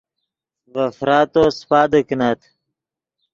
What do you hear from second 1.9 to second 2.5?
کینت